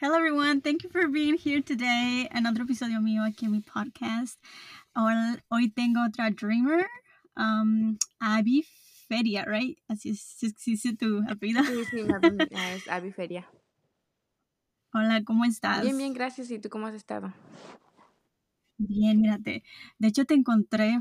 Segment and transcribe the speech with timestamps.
[0.00, 0.62] Hello, everyone.
[0.62, 2.26] Thank you for being here today.
[2.32, 4.38] Another episodio mío aquí en mi podcast.
[4.96, 6.86] Hoy tengo otra dreamer,
[7.36, 8.64] um, Abby
[9.10, 9.76] Feria, right?
[9.90, 10.22] Así es,
[10.56, 11.62] sí, sí, tu apellido.
[11.64, 13.46] Sí, sí, mi apellido es Abby Feria.
[14.94, 15.82] Hola, ¿cómo estás?
[15.82, 16.50] Bien, bien, gracias.
[16.50, 17.34] ¿Y tú cómo has estado?
[18.78, 19.62] Bien, mírate.
[19.98, 20.98] De hecho, te encontré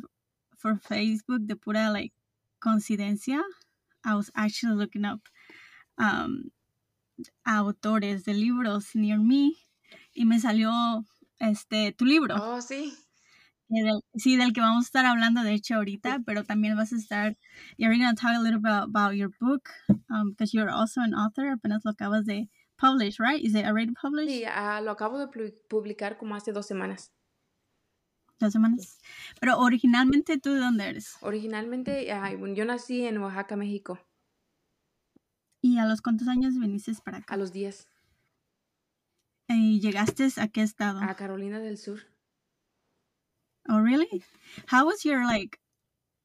[0.62, 2.14] por Facebook de pura, like,
[2.60, 3.42] coincidencia.
[4.04, 5.22] I was actually looking up
[5.98, 6.52] um,
[7.44, 9.54] autores de libros near me
[10.14, 10.72] y me salió
[11.40, 12.36] este tu libro.
[12.36, 12.94] Oh, sí.
[13.68, 16.96] Del, sí, del que vamos a estar hablando de hecho ahorita, pero también vas a
[16.96, 17.38] estar,
[17.78, 19.70] you're going to talk a little bit about, about your book,
[20.10, 23.44] um, because you're also an author, apenas lo acabas de publish, right?
[23.44, 24.30] Is it already published?
[24.30, 25.28] Sí, uh, lo acabo de
[25.70, 27.12] publicar como hace dos semanas.
[28.40, 28.98] Dos semanas.
[29.40, 31.18] Pero originalmente, ¿tú de dónde eres?
[31.22, 34.00] Originalmente, uh, yo nací en Oaxaca, México.
[35.62, 37.34] ¿Y a los cuántos años viniste para acá?
[37.34, 37.88] A los 10.
[39.50, 41.02] ¿Y llegaste a qué estado?
[41.02, 42.00] A Carolina del Sur.
[43.68, 44.24] Oh, really?
[44.68, 45.60] How was your like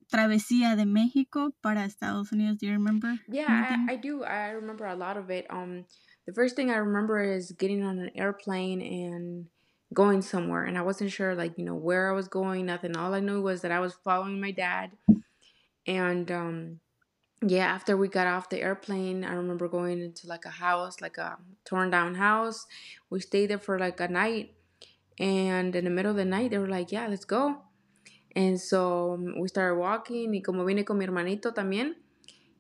[0.08, 2.58] travesía de México para Estados Unidos?
[2.58, 3.18] Do you remember?
[3.28, 4.24] Yeah, I, I, do.
[4.24, 5.46] I remember a lot of it.
[5.50, 5.84] Um,
[6.27, 9.46] the first thing I remember is getting on an airplane and
[9.92, 12.66] going somewhere, and I wasn't sure, like you know, where I was going.
[12.66, 12.96] Nothing.
[12.96, 14.92] All I knew was that I was following my dad,
[15.86, 16.80] and um,
[17.46, 21.18] yeah, after we got off the airplane, I remember going into like a house, like
[21.18, 22.66] a torn down house.
[23.10, 24.54] We stayed there for like a night.
[25.18, 27.58] And in the middle of the night, they were like, yeah, let's go.
[28.34, 30.30] And so um, we started walking.
[30.32, 31.92] Y como vine con mi hermanito también.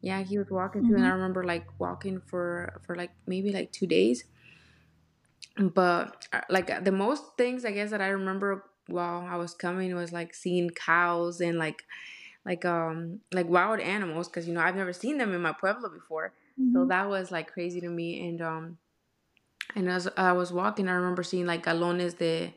[0.00, 0.88] Yeah, he was walking too.
[0.88, 0.96] Mm-hmm.
[0.96, 4.24] And I remember like walking for, for like maybe like two days.
[5.56, 9.94] But uh, like the most things I guess that I remember while I was coming
[9.94, 11.84] was like seeing cows and like
[12.44, 15.88] like um like wild animals because you know I've never seen them in my pueblo
[15.88, 16.32] before.
[16.60, 16.74] Mm-hmm.
[16.74, 18.28] So that was like crazy to me.
[18.28, 18.78] And um
[19.74, 22.54] and as I was walking, I remember seeing like galones de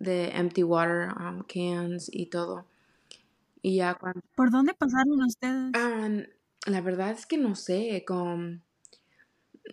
[0.00, 2.64] de empty water um, cans y todo.
[3.62, 4.20] Y ya cuando...
[4.36, 5.72] ¿Por dónde pasaron ustedes?
[5.74, 6.24] Um,
[6.66, 8.62] la verdad es que no sé, con...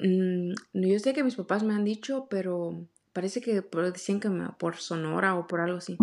[0.02, 4.78] Mm, yo sé que mis papás me han dicho, pero parece que decían que por
[4.78, 5.98] Sonora o por algo así.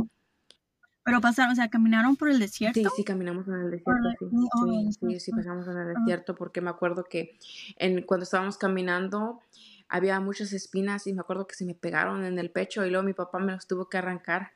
[1.04, 2.80] Pero pasaron, o sea, caminaron por el desierto.
[2.80, 4.26] Sí, sí, caminamos en el desierto, sí.
[4.30, 7.38] Sí, sí, sí, pasamos en el desierto porque me acuerdo que
[7.76, 9.40] en, cuando estábamos caminando
[9.88, 13.04] había muchas espinas y me acuerdo que se me pegaron en el pecho y luego
[13.04, 14.52] mi papá me los tuvo que arrancar.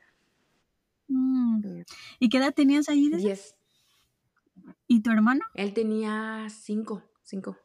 [1.09, 1.81] Mm.
[2.19, 3.09] ¿Y qué edad tenías ahí?
[3.09, 3.55] Diez.
[4.87, 5.45] ¿Y tu hermano?
[5.53, 7.57] Él tenía cinco, cinco.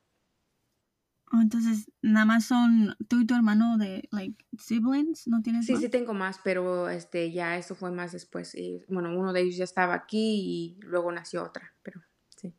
[1.35, 5.77] Oh, entonces, nada más son tú y tu hermano de, like, siblings, ¿no tienes Sí,
[5.77, 8.55] sí tengo más, pero este, ya eso fue más después.
[8.55, 12.03] Y, bueno, uno de ellos ya estaba aquí y luego nació otra, pero
[12.37, 12.55] sí.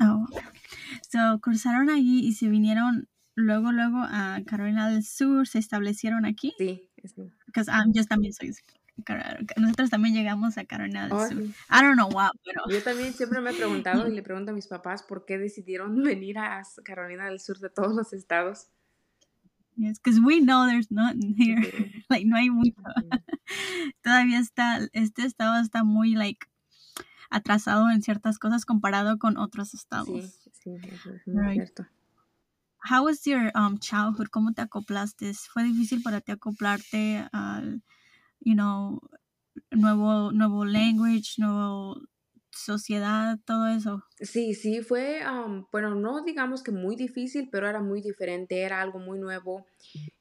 [0.00, 0.24] Oh,
[1.10, 6.54] so, cruzaron allí y se vinieron luego, luego a Carolina del Sur, se establecieron aquí.
[6.58, 7.32] Sí, sí.
[7.44, 8.50] Porque um, yo también soy
[9.56, 11.42] nosotros también llegamos a Carolina del Sur.
[11.42, 12.62] I don't know why, pero...
[12.70, 16.02] Yo también siempre me he preguntado y le pregunto a mis papás por qué decidieron
[16.02, 18.68] venir a Carolina del Sur de todos los estados.
[19.76, 21.60] Yes, because we know there's nothing here.
[22.08, 22.80] like, no hay mucho.
[24.02, 26.46] Todavía está, este estado está muy, like,
[27.28, 30.40] atrasado en ciertas cosas comparado con otros estados.
[30.52, 31.86] Sí, sí, es muy cierto.
[32.88, 34.28] How was your um, childhood?
[34.30, 35.34] ¿Cómo te acoplaste?
[35.34, 37.82] ¿Fue difícil para ti acoplarte al
[38.40, 39.00] you know,
[39.70, 42.00] nuevo, nuevo language, nuevo
[42.56, 44.02] sociedad, todo eso.
[44.20, 48.80] Sí, sí, fue, um, bueno, no digamos que muy difícil, pero era muy diferente, era
[48.80, 49.66] algo muy nuevo.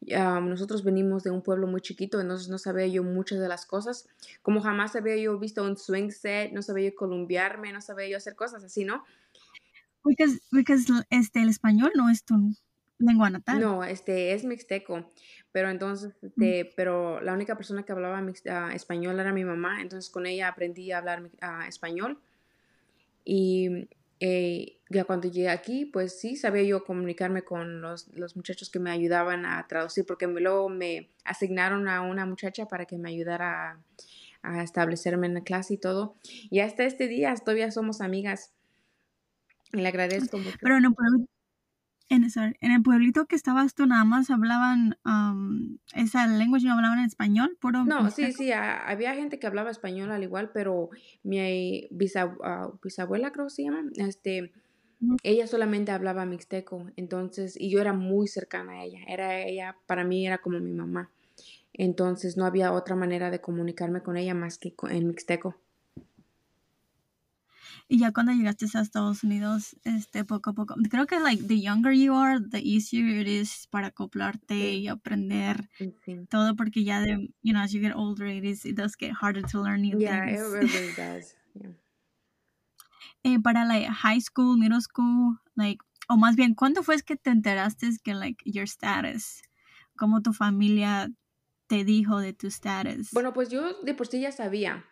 [0.02, 3.66] Um, nosotros venimos de un pueblo muy chiquito, entonces no sabía yo muchas de las
[3.66, 4.08] cosas,
[4.42, 8.18] como jamás había yo visto un swing set, no sabía yo columbiarme, no sabía yo
[8.18, 9.04] hacer cosas así, ¿no?
[10.02, 10.26] Porque
[11.10, 12.36] este, el español no es tu
[12.98, 13.60] lengua natal.
[13.60, 15.12] No, este es mixteco,
[15.52, 16.26] pero entonces, mm.
[16.26, 20.48] este, pero la única persona que hablaba ah, español era mi mamá, entonces con ella
[20.48, 22.20] aprendí a hablar uh, español
[23.24, 23.90] y
[24.20, 28.80] eh, ya cuando llegué aquí, pues sí, sabía yo comunicarme con los, los, muchachos que
[28.80, 33.82] me ayudaban a traducir, porque luego me asignaron a una muchacha para que me ayudara
[34.44, 36.16] a, a establecerme en la clase y todo.
[36.50, 38.54] Y hasta este día todavía somos amigas.
[39.72, 40.58] Le agradezco mucho.
[40.62, 41.26] Pero no puedo
[42.10, 42.26] en,
[42.62, 44.98] en el pueblito que estabas tú nada más hablaban
[45.94, 47.84] esa lengua, no hablaban en español, puro.
[47.84, 50.90] No, sí, sí, había gente que hablaba español al igual, pero
[51.24, 51.90] mi
[52.44, 54.52] ah, bisabuela creo que se llama, este,
[55.24, 60.04] ella solamente hablaba mixteco, entonces, y yo era muy cercana a ella, era ella, para
[60.04, 61.12] mí era como mi mamá,
[61.74, 65.56] entonces no había otra manera de comunicarme con ella más que en mixteco.
[67.90, 71.62] Y ya cuando llegaste a Estados Unidos, este, poco a poco, creo que like the
[71.62, 75.70] younger you are, the easier it is para acoplarte y aprender
[76.06, 76.28] Sí.
[76.30, 79.12] todo, porque ya de, you know, as you get older, it is, it does get
[79.14, 80.42] harder to learn new Yeah, it things.
[80.42, 81.36] really does.
[81.54, 81.72] Yeah.
[83.24, 85.80] Eh, para like high school, middle school, like,
[86.10, 89.42] o más bien, ¿cuándo fue que te enteraste que like your status?
[89.98, 91.10] ¿Cómo tu familia
[91.68, 93.12] te dijo de tu status?
[93.12, 94.86] Bueno, pues yo de por sí ya sabía.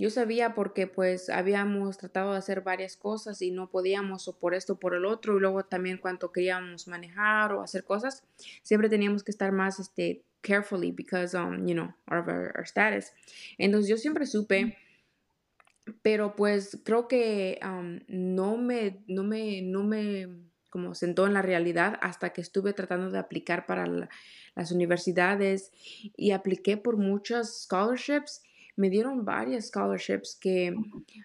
[0.00, 4.54] Yo sabía porque pues habíamos tratado de hacer varias cosas y no podíamos o por
[4.54, 8.24] esto o por el otro y luego también cuando queríamos manejar o hacer cosas,
[8.62, 13.12] siempre teníamos que estar más este carefully because um, you know, our, our status.
[13.58, 14.76] Entonces yo siempre supe
[16.02, 20.28] pero pues creo que um, no me no me no me
[20.70, 24.08] como sentó en la realidad hasta que estuve tratando de aplicar para la-
[24.54, 25.72] las universidades
[26.16, 28.42] y apliqué por muchas scholarships.
[28.76, 30.74] Me dieron varias scholarships que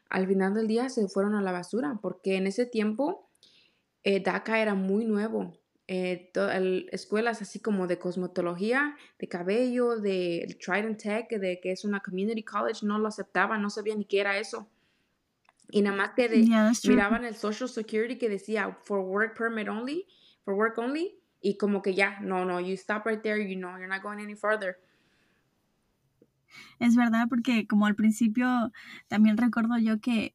[0.10, 3.30] al final del día se fueron a la basura porque en ese tiempo
[4.04, 5.58] eh, DACA era muy nuevo.
[5.88, 11.86] Eh, el- escuelas así como de cosmetología, de cabello, de Trident Tech, de que es
[11.86, 14.68] una community college, no lo aceptaban, no sabían ni qué era eso.
[15.72, 19.68] Y nada más que de- Yeah, miraban el Social Security que decía for work permit
[19.68, 20.08] only,
[20.44, 23.72] for work only, y como que ya, no, no, you stop right there, you know,
[23.78, 24.78] you're not going any further.
[26.80, 28.72] Es verdad, porque como al principio
[29.08, 30.34] también recuerdo yo que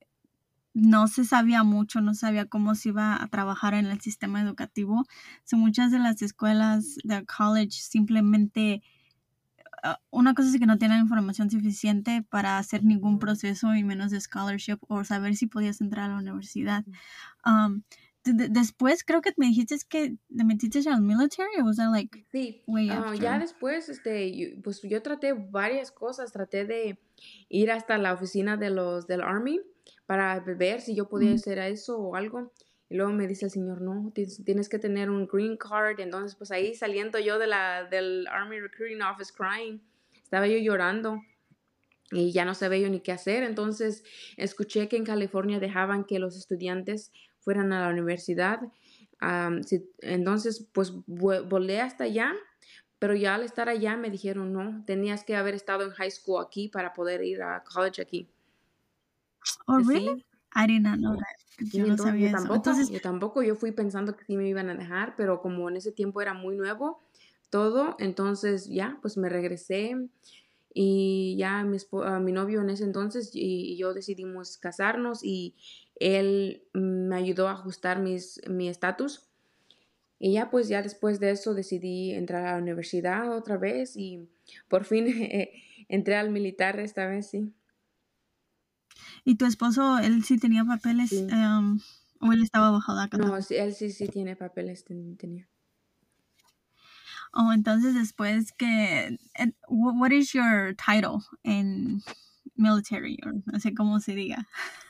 [0.74, 5.04] no se sabía mucho, no sabía cómo se iba a trabajar en el sistema educativo.
[5.44, 8.82] So, muchas de las escuelas de college simplemente,
[9.82, 14.10] ah, una cosa es que no tienen información suficiente para hacer ningún proceso y menos
[14.10, 16.84] de scholarship o saber si podías entrar a la universidad.
[17.44, 17.82] Um,
[18.24, 22.62] después creo que me dijiste que te metiste al military o was that like Sí,
[22.66, 26.98] way ah, ya después, este, yo- pues yo traté varias cosas, traté de
[27.48, 29.60] ir hasta la oficina de los del Army
[30.06, 31.34] para ver si yo podía Mm.
[31.34, 32.52] hacer eso o algo.
[32.90, 36.00] Y luego me dice el señor, no, tienes, tienes que tener un green card.
[36.00, 39.80] Entonces, pues ahí saliendo yo de la, del Army Recruiting Office crying,
[40.22, 41.20] estaba yo llorando
[42.10, 43.44] y ya no sabía yo ni qué hacer.
[43.44, 44.02] Entonces,
[44.36, 48.60] escuché que en California dejaban que los estudiantes fueran a la universidad.
[49.20, 52.32] Am, si- entonces, pues vo- volé hasta allá,
[52.98, 56.42] pero ya al estar allá me dijeron, no, tenías que haber estado en high school
[56.44, 58.28] aquí para poder ir a college aquí.
[59.68, 60.02] Oh, really?
[60.06, 61.36] Sí, I did not know that.
[61.72, 62.48] Yo no entonces sabía yo eso.
[62.48, 65.68] tampoco, Entonces, yo tampoco, yo fui pensando que sí me iban a dejar, pero como
[65.68, 67.02] en ese tiempo era muy nuevo
[67.50, 70.08] todo, entonces ya, pues me regresé
[70.74, 75.56] y ya mi, a mi novio en ese entonces y, y yo decidimos casarnos y
[76.00, 79.28] él me ayudó a ajustar mis, mi estatus.
[80.18, 84.28] Y ya pues ya después de eso decidí entrar a la universidad otra vez y
[84.68, 85.52] por fin eh,
[85.88, 87.52] entré al militar esta vez, sí.
[89.24, 91.26] ¿y tu esposo, él sí tenía papeles Sí.
[91.32, 91.80] um,
[92.20, 95.48] o él estaba bajo DACA No, él sí, sí tiene papeles, ten- tenía.
[97.32, 99.16] Oh, entonces después que,
[99.68, 102.02] what is your title in
[102.56, 103.18] military?
[103.24, 104.48] Or no sé cómo se diga.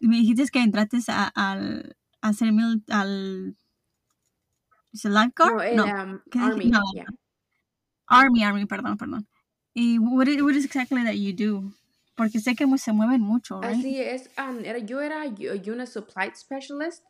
[0.00, 3.56] Me dijiste que entraste a, al, a hacer mil, al,
[4.92, 5.74] ¿es el lifeguard?
[5.74, 6.20] No, No, um.
[6.42, 7.06] Army, No, yeah.
[8.06, 9.26] Army, Army, perdón, perdón.
[9.72, 11.72] ¿Y what is, what is exactly that you do?
[12.16, 13.76] Porque sé que se mueven mucho, right?
[13.76, 17.02] Así es, um, era, yo era u- Unit Supply Specialist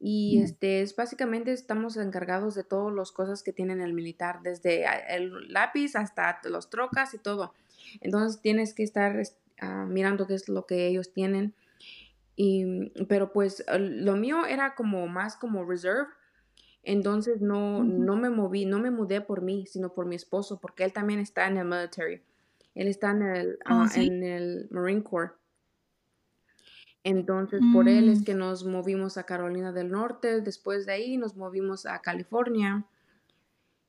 [0.00, 4.84] y este es básicamente estamos encargados de todas las cosas que tienen el militar, desde
[5.08, 7.54] el lápiz hasta los trocas y todo.
[8.00, 11.54] Entonces tienes que estar es- ah, mirando qué es lo que ellos tienen.
[12.36, 16.08] Y, pero pues lo mío era como más como reserve.
[16.82, 20.84] Entonces no, no me moví, no me mudé por mí, sino por mi esposo, porque
[20.84, 22.22] él también está en el military.
[22.74, 24.06] Él está en el, Oh, sí.
[24.08, 25.32] en el Marine Corps.
[27.04, 28.24] Entonces, por él es Mm.
[28.24, 32.84] que nos movimos a Carolina del Norte, después de ahí nos movimos a California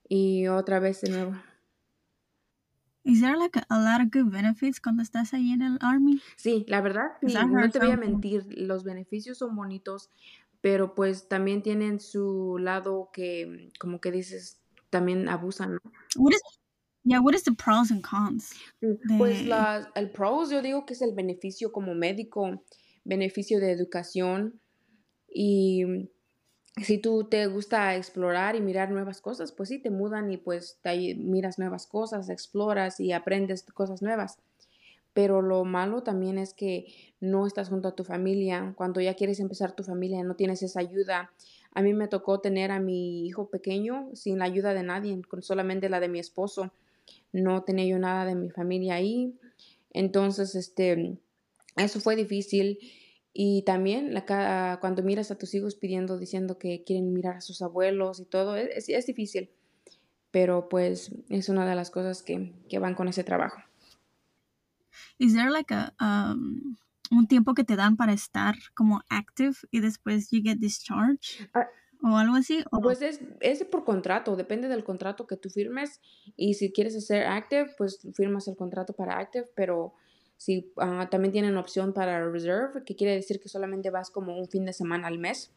[0.09, 1.35] y otra vez de nuevo.
[3.05, 6.19] Is there like a, lot of good benefits cuando estás ahí en el Army?
[6.37, 10.09] Sí, la verdad, sí, no te voy a mentir, los beneficios son bonitos,
[10.59, 14.59] pero pues también tienen su lado que como que dices,
[14.89, 15.77] también abusan.
[16.15, 16.41] What is,
[17.03, 18.55] yeah, what is the pros and cons?
[18.81, 18.87] Sí,
[19.19, 22.63] pues De, la, el pros yo digo que es el beneficio como médico,
[23.03, 24.59] beneficio de educación
[25.29, 26.09] y
[26.81, 30.77] si tú te gusta explorar y mirar nuevas cosas, pues sí, te mudan y pues
[30.81, 34.37] te miras nuevas cosas, exploras y aprendes cosas nuevas.
[35.13, 36.87] Pero lo malo también es que
[37.21, 38.73] no estás junto a tu familia.
[38.75, 41.31] Cuando ya quieres empezar tu familia, no tienes esa ayuda.
[41.73, 45.41] A mí me tocó tener a mi hijo pequeño sin la ayuda de nadie, con
[45.41, 46.73] solamente la de mi esposo.
[47.31, 49.33] No tenía yo nada de mi familia ahí.
[49.93, 51.17] Entonces, este,
[51.77, 52.79] eso fue difícil.
[53.37, 57.61] Y también la, cuando miras a tus hijos pidiendo, diciendo que quieren mirar a sus
[57.61, 59.51] abuelos y todo, es, es difícil.
[60.31, 63.61] Pero pues es una de las cosas que, que van con ese trabajo.
[65.17, 66.77] Is there like a um,
[67.11, 71.49] un tiempo que te dan para estar como active y después you get discharged?
[71.53, 71.67] Ah,
[72.03, 72.63] o algo así?
[72.81, 75.99] Pues es, es, por contrato, depende del contrato que tú firmes
[76.37, 79.93] y si quieres hacer active, pues firmas el contrato para active, pero
[80.37, 84.47] si ah, también tienen opción para reserve, que quiere decir que solamente vas como un
[84.47, 85.51] fin de semana al mes.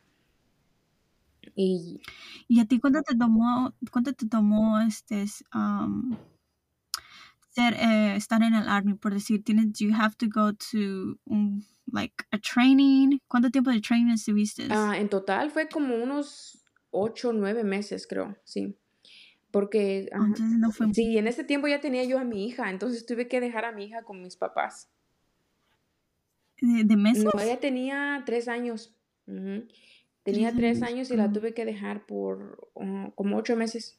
[1.54, 2.00] Y,
[2.47, 6.16] ¿Y a ti cuánto te tomó, cuánto te tomó este, um,
[7.50, 8.94] ser, eh, estar en el army?
[8.94, 13.18] Por decir, tienes, do you have to go to un like a training?
[13.28, 14.68] ¿Cuánto tiempo de training estuviste?
[14.70, 18.76] Ah, en total fue como unos ocho, nueve meses, creo, sí.
[19.50, 20.28] Porque, ah,
[20.58, 20.92] no fue...
[20.92, 23.72] sí, en ese tiempo ya tenía yo a mi hija, entonces tuve que dejar a
[23.72, 24.90] mi hija con mis papás.
[26.60, 27.24] ¿De, meses?
[27.24, 28.94] No, ella tenía tres años.
[30.22, 33.98] Tenía tres años y la tuve que dejar por uh, como ocho meses.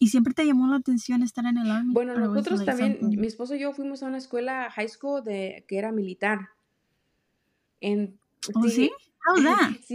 [0.00, 1.94] ¿Y siempre te llamó la atención estar en el army?
[1.94, 5.78] Bueno, nosotros también, mi esposo y yo fuimos a una escuela high school de, que
[5.78, 6.48] era militar.
[7.80, 8.18] En,
[8.52, 8.70] ¿Oh, sí?
[8.70, 8.92] Sí,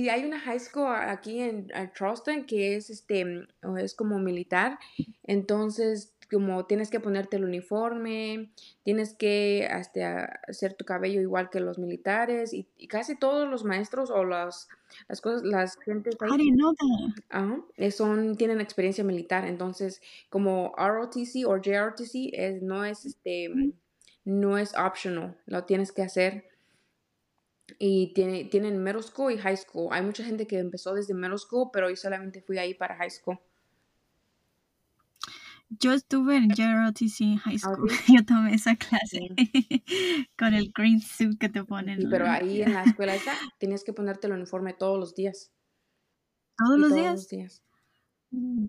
[0.10, 4.80] hay una high school aquí en, Charleston que es este es como militar.
[5.24, 8.52] Entonces, como tienes que ponerte el uniforme,
[8.84, 14.10] tienes que este, hacer tu cabello igual que los militares y, casi todos los maestros
[14.10, 14.68] o las
[15.10, 22.62] las cosas las gentes ahí, son tienen experiencia militar, entonces como ROTC o JRTC es
[22.62, 23.50] no es este
[24.24, 26.46] no es optional, lo tienes que hacer
[27.80, 29.90] y tiene, tienen middle school y high school.
[29.92, 33.10] Hay mucha gente que empezó desde middle school, pero yo solamente fui ahí para high
[33.10, 33.40] school.
[35.70, 37.90] Yo estuve en JROTC High ah, School.
[38.08, 39.28] Yo tomé esa clase
[40.38, 42.10] con el green suit que te ponen.
[42.10, 45.52] pero ahí en la escuela esa tenías que ponerte el uniforme todos los días.
[46.58, 47.14] ¿Todos, los, días?
[47.14, 47.64] los días?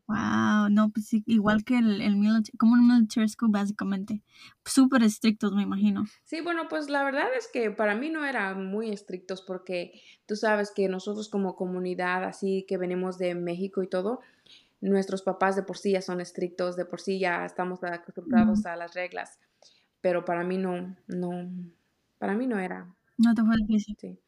[0.07, 4.23] Wow, no, pues igual que el, el military, como un military school básicamente.
[4.65, 6.05] Súper estrictos, me imagino.
[6.25, 10.37] Sí, bueno, pues la verdad es que para mí no eran muy estrictos porque tú
[10.37, 14.21] sabes que nosotros como comunidad, así que venimos de México y todo,
[14.81, 18.77] nuestros papás de por sí ya son estrictos, de por sí ya estamos acostumbrados a
[18.77, 19.39] las reglas,
[20.01, 21.51] pero para mí no, no,
[22.19, 22.87] para mí no era.
[23.19, 23.97] No te fue difícil.
[24.01, 24.19] Sí.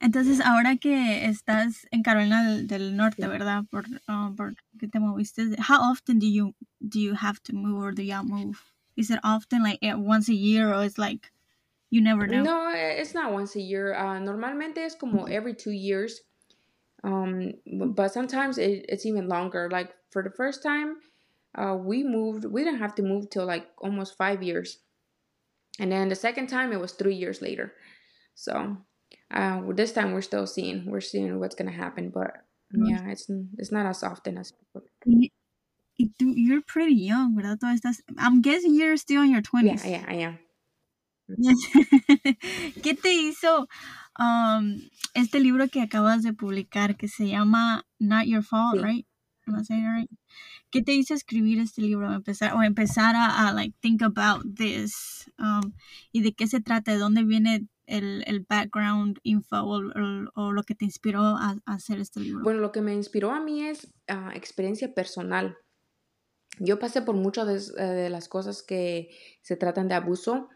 [0.00, 3.64] Entonces, ahora que estás en Carolina del, Norte, ¿verdad?
[3.70, 7.82] Por, uh, por que te moviste, how often do you do you have to move
[7.82, 8.58] or do you move?
[8.96, 11.32] Is it often like once a year or is like
[11.90, 12.42] you never know?
[12.42, 13.94] No, it's not once a year.
[13.94, 16.22] Uh, normalmente es como every two years.
[17.04, 17.52] Um,
[17.94, 19.68] but sometimes it, it's even longer.
[19.70, 20.96] Like for the first time,
[21.54, 22.44] uh, we moved.
[22.44, 24.78] We didn't have to move till like almost five years,
[25.78, 27.74] and then the second time it was three years later.
[28.34, 28.78] So
[29.32, 32.32] uh, this time we're still seeing we're seeing what's gonna happen, but
[32.72, 34.82] yeah, it's it's not as often as before.
[36.18, 37.58] You're pretty young, ¿verdad?
[38.18, 39.84] I'm guessing you're still in your 20s.
[39.84, 40.38] Yeah, yeah, I am.
[42.82, 43.66] ¿Qué te hizo
[44.18, 44.80] um,
[45.14, 49.06] este libro que acabas de publicar que se llama Not Your Fault, right?
[49.48, 50.10] Am I saying it right?
[50.70, 52.12] ¿Qué te hizo escribir este libro?
[52.12, 55.72] Empezar, o empezar a, a like think about this um,
[56.12, 60.74] y de qué se trata, de dónde viene el, el background info o, lo que
[60.74, 62.42] te inspiró a, hacer este libro?
[62.42, 65.56] Bueno, lo que me inspiró a mí es uh, experiencia personal.
[66.58, 69.10] Yo pasé por muchas de, eh, de, las cosas que
[69.42, 70.48] se tratan de abuso,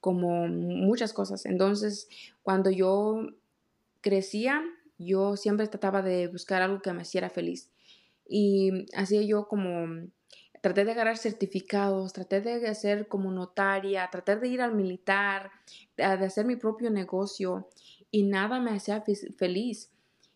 [0.00, 1.46] como muchas cosas.
[1.46, 2.08] Entonces,
[2.42, 3.28] cuando yo
[4.00, 4.62] crecía,
[4.98, 7.70] yo siempre trataba de buscar algo que me hiciera feliz.
[8.28, 10.08] Y hacía yo como
[10.60, 15.50] traté de agarrar certificados, traté de hacer como notaria, traté de ir al militar,
[15.96, 17.68] de hacer mi propio negocio
[18.10, 19.04] y nada me hacía
[19.36, 19.90] feliz.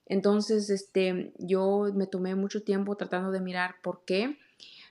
[0.06, 4.38] Entonces, este, yo me tomé mucho tiempo tratando de mirar por qué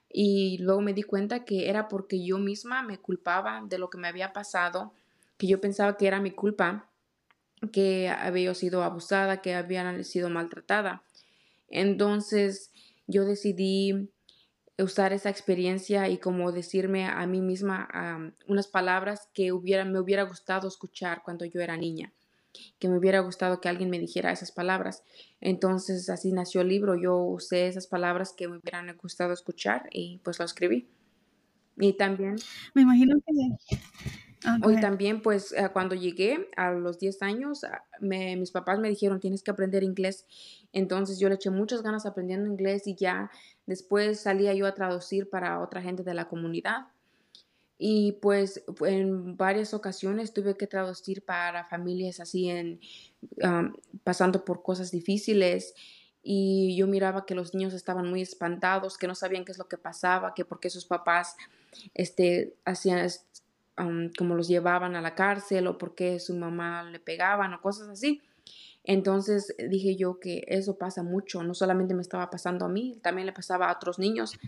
[0.09, 3.97] y luego me di cuenta que era porque yo misma me culpaba de lo que
[3.97, 4.93] me había pasado,
[5.37, 6.89] que yo pensaba que era mi culpa,
[7.71, 11.03] que había sido abusada, que había sido maltratada.
[11.69, 12.71] Entonces,
[13.07, 14.09] yo decidí
[14.83, 20.23] usar esa experiencia y como decirme a mí misma unas palabras que hubiera, me hubiera
[20.23, 22.13] gustado escuchar cuando yo era niña,
[22.79, 25.03] que me hubiera gustado que alguien me dijera esas palabras.
[25.39, 30.19] Entonces así nació el libro, yo usé esas palabras que me hubieran gustado escuchar y
[30.23, 30.89] pues lo escribí.
[31.77, 32.35] Y también...
[32.73, 33.81] Me imagino que...
[34.63, 38.89] Hoy ah, también, pues, eh, cuando llegué a los 10 años, ah, mis papás me
[38.89, 40.25] dijeron, tienes que aprender inglés.
[40.73, 43.29] Entonces yo le eché muchas ganas aprendiendo inglés y ya
[43.71, 46.87] después salía yo a traducir para otra gente de la comunidad.
[47.77, 52.81] Y pues en varias ocasiones tuve que traducir para familias así en
[54.03, 55.73] pasando por cosas difíciles
[56.21, 59.69] y yo miraba que los niños estaban muy espantados, que no sabían qué es lo
[59.69, 61.37] que pasaba, que por qué sus papás
[61.93, 63.07] este, hacían
[64.17, 67.87] como los llevaban a la cárcel o por qué su mamá le pegaban o cosas
[67.87, 68.21] así.
[68.83, 73.27] Entonces dije yo que eso pasa mucho, no solamente me estaba pasando a mí, también
[73.27, 74.39] le pasaba a otros niños.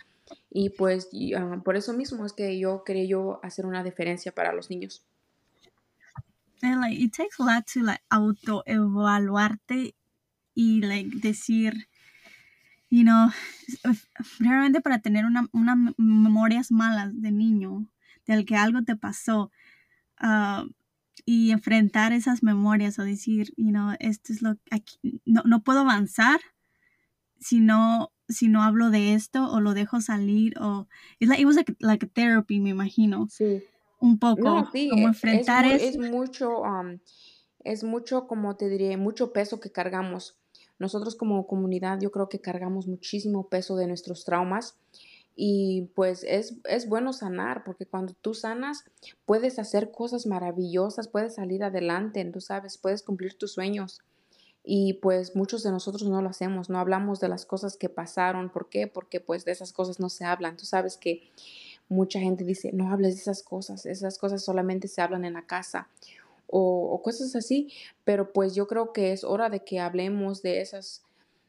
[0.49, 4.53] Y pues ah, por eso mismo es que yo quería yo hacer una diferencia para
[4.53, 5.03] los niños.
[6.61, 9.95] And like it takes a lot to like autoevaluarte
[10.55, 11.87] y like decir,
[12.89, 13.31] you know,
[14.39, 17.85] realmente para tener unas una memorias malas de niño,
[18.25, 19.51] del que algo te pasó,
[20.21, 20.69] uh,
[21.25, 25.79] y enfrentar esas memorias o decir, you know, esto es lo que no, no puedo
[25.79, 26.39] avanzar
[27.39, 30.87] si no, si no hablo de esto o lo dejo salir o
[31.19, 33.27] it's like, it was like, like a therapy, me imagino.
[33.29, 33.63] Sí.
[33.99, 36.99] Un poco No, sí, como e- enfrentar es, es mucho, um,
[37.63, 40.37] es mucho, como te diré, mucho peso que cargamos.
[40.79, 44.77] Nosotros como comunidad yo creo que cargamos muchísimo peso de nuestros traumas
[45.35, 48.85] y pues es, es bueno sanar porque cuando tú sanas
[49.25, 54.01] puedes hacer cosas maravillosas, puedes salir adelante, tú sabes, puedes cumplir tus sueños.
[54.65, 58.49] Y pues muchos de nosotros no lo hacemos, no hablamos de las cosas que pasaron.
[58.49, 58.87] ¿Por qué?
[58.87, 60.55] Porque pues de esas cosas no se hablan.
[60.55, 61.31] Tú sabes que
[61.89, 65.45] mucha gente dice, no hables de esas cosas, esas cosas solamente se hablan en la
[65.45, 65.89] casa
[66.55, 67.73] o, cosas así,
[68.03, 71.01] pero pues yo creo que es hora de que hablemos de, esas,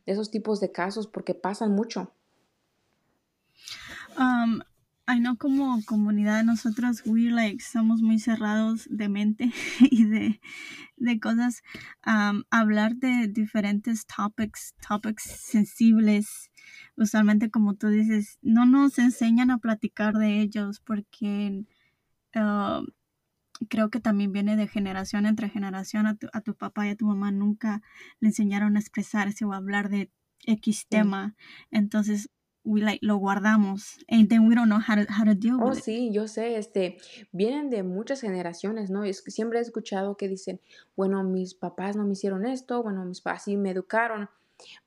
[0.07, 2.11] de esos tipos de casos porque pasan mucho.
[4.19, 4.63] Um,
[5.07, 10.41] I know como comunidad nosotros, we like, somos muy cerrados de mente y de,
[10.97, 11.63] de cosas,
[12.07, 16.51] um, hablar de diferentes topics, topics sensibles,
[16.97, 21.65] usualmente como tú dices, no nos enseñan a platicar de ellos porque
[22.35, 22.87] uh,
[23.69, 26.07] creo que también viene de generación entre generación.
[26.07, 27.83] A tu, a tu papá y a tu mamá nunca
[28.21, 30.11] le enseñaron a expresarse o a hablar de
[30.47, 31.35] X tema.
[31.71, 32.31] Entonces,
[32.65, 33.99] we like, lo guardamos.
[34.09, 35.85] And then we don't know how to, how to deal Oh, with it.
[35.85, 36.97] sí, yo sé, este,
[37.33, 39.05] vienen de muchas generaciones, ¿no?
[39.05, 40.61] Es, siempre he escuchado que dicen,
[40.97, 44.31] bueno, mis papás no me hicieron esto, bueno, mis papás sí me educaron,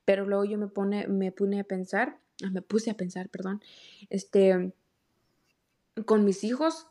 [0.06, 3.62] pero luego yo me pone, me puse a pensar, ah, me puse a pensar, perdón,
[4.10, 4.74] este,
[6.06, 6.88] con mis hijos,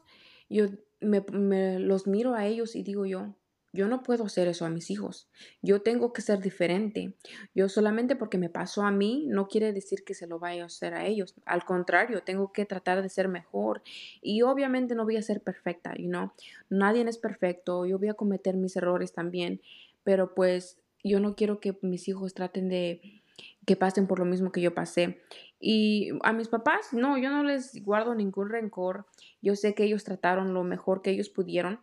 [0.48, 0.66] yo
[1.00, 3.34] me, me los miro a ellos y digo yo,
[3.76, 5.28] yo no puedo hacer eso a mis hijos.
[5.62, 7.14] Yo tengo que ser diferente.
[7.54, 10.66] Yo solamente porque me pasó a mí no quiere decir que se lo vaya a
[10.66, 11.34] hacer a ellos.
[11.44, 13.82] Al contrario, tengo que tratar de ser mejor.
[14.20, 16.32] Y obviamente no voy a ser perfecta, you know.
[16.70, 17.86] Nadie es perfecto.
[17.86, 19.60] Yo voy a cometer mis errores también.
[20.02, 23.22] Pero pues yo no quiero que mis hijos traten de
[23.66, 25.20] que pasen por lo mismo que yo pasé.
[25.58, 29.06] Y a mis papás, no, yo no les guardo ningún rencor.
[29.42, 31.80] Yo sé que ellos trataron lo mejor que ellos pudieron,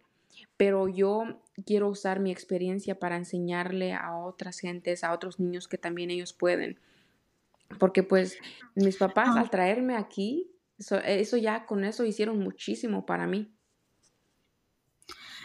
[0.57, 5.77] pero yo quiero usar mi experiencia para enseñarle a otras gentes, a otros niños que
[5.77, 6.79] también ellos pueden.
[7.79, 8.37] Porque pues
[8.75, 13.53] mis papás al traerme aquí, eso, eso ya con eso hicieron muchísimo para mí.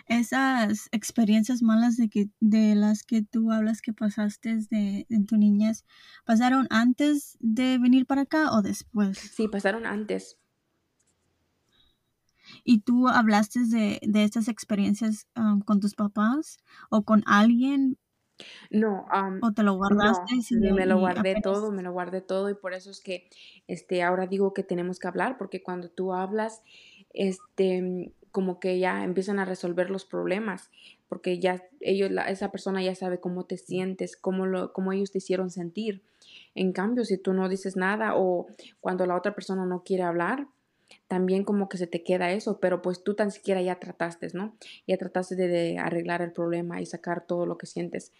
[0.07, 5.37] Esas experiencias malas de, que, de las que tú hablas que pasaste de, en tu
[5.37, 5.85] niñez,
[6.25, 9.19] ¿pasaron antes de venir para acá o después?
[9.19, 10.39] Sí, pasaron antes.
[12.65, 16.59] ¿Y tú hablaste de, de estas experiencias um, con tus papás
[16.91, 17.99] o con alguien
[18.71, 21.83] No, um, o te lo no, guardaste y, ni me lo guardé apenas todo, me
[21.83, 23.29] lo guardé todo y por eso es que
[23.67, 26.63] este, ahora digo que tenemos que hablar, porque cuando tú hablas,
[27.15, 30.71] este, como que ya empiezan a resolver los problemas,
[31.09, 35.11] porque ya ellos, la- esa persona ya sabe cómo te sientes, cómo, lo, cómo ellos
[35.13, 36.03] te hicieron sentir.
[36.55, 38.47] En cambio, si tú no dices nada o
[38.81, 40.49] cuando la otra persona no quiere hablar,
[41.09, 44.55] también como que se te queda eso, pero pues tú tan siquiera ya trataste, ¿no?
[44.87, 48.13] Ya trataste de, de arreglar el problema y sacar todo lo que sientes.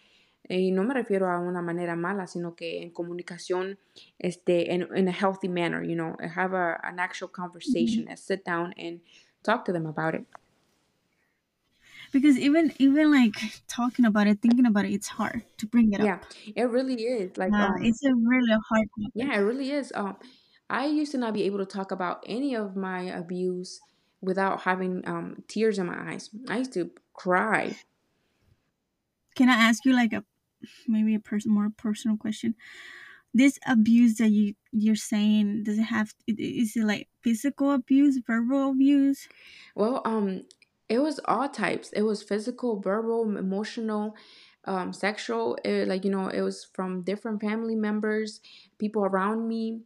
[0.47, 3.77] Y no me refiero a una manera mala, sino que en comunicación,
[4.17, 8.73] este, en a healthy manner, you know, have a, an actual conversation, and sit down
[8.77, 9.01] and
[9.43, 10.25] talk to them about it.
[12.11, 13.35] because even even like
[13.67, 16.25] talking about it, thinking about it, it's hard to bring it Yeah, up.
[16.55, 17.37] it really is.
[17.37, 19.37] Like, um, it's a really hard yeah, topic.
[19.37, 19.91] it really is.
[19.95, 20.15] Um,
[20.69, 23.81] I used to not be able to talk about any of my abuse
[24.21, 26.29] without having um tears in my eyes.
[26.47, 27.77] I used to cry.
[29.35, 30.23] Can I ask you like a
[30.87, 32.55] maybe a person more personal question?
[33.33, 38.71] This abuse that you you're saying does it have is it like physical abuse, verbal
[38.71, 39.27] abuse?
[39.75, 40.45] Well, um,
[40.87, 41.91] it was all types.
[41.93, 44.15] It was physical, verbal, emotional,
[44.65, 45.57] um, sexual.
[45.63, 48.41] It, like you know, it was from different family members,
[48.77, 49.81] people around me.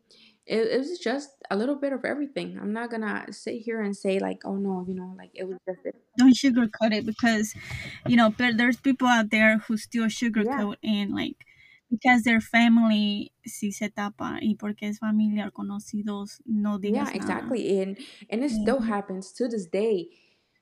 [0.45, 2.57] It, it was just a little bit of everything.
[2.59, 5.57] I'm not gonna sit here and say like, oh no, you know, like it was
[5.67, 5.95] just it.
[6.17, 7.55] Don't sugarcoat it because,
[8.07, 10.91] you know, but there's people out there who still sugarcoat yeah.
[10.91, 11.45] and like
[11.93, 17.11] because their family si se tapa y porque es familia or conocidos no digas yeah
[17.13, 17.81] exactly nada.
[17.81, 17.97] and
[18.31, 18.87] and it still mm-hmm.
[18.87, 20.09] happens to this day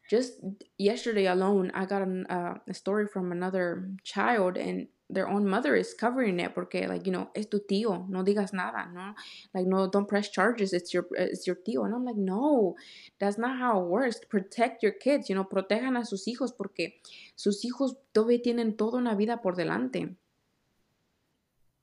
[0.10, 0.34] just
[0.78, 5.76] yesterday alone i got an, uh, a story from another child and their own mother
[5.76, 9.14] is covering it porque like you know es tu tío no digas nada no
[9.54, 11.86] like no don't press charges it's your it's your tío.
[11.86, 12.76] And I'm like no
[13.20, 14.20] that's not how it works.
[14.30, 17.02] Protect your kids you know protejan a sus hijos porque
[17.36, 20.16] sus hijos todavía tienen toda una vida por delante.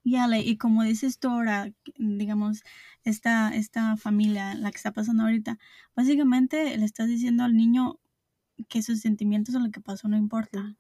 [0.05, 2.63] Y Ale, y como dices tú ahora, digamos,
[3.05, 5.59] esta, esta familia, la que está pasando ahorita,
[5.95, 7.99] básicamente le estás diciendo al niño
[8.69, 10.77] que sus sentimientos o lo que pasó no importa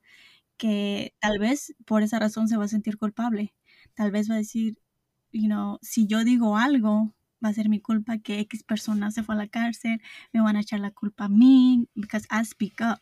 [0.59, 3.55] que tal vez por esa razón se va a sentir culpable.
[3.95, 4.79] Tal vez va a decir,
[5.33, 9.23] you know, si yo digo algo, va a ser mi culpa que X persona se
[9.23, 10.01] fue a la cárcel,
[10.33, 13.01] me van a echar la culpa a mí, because I speak up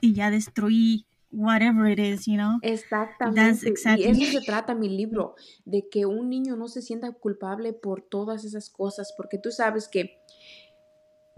[0.00, 2.58] y ya destruí whatever it is, you know.
[2.62, 3.72] Exactamente.
[3.96, 8.02] Y eso se trata mi libro, de que un niño no se sienta culpable por
[8.02, 10.18] todas esas cosas, porque tú sabes que,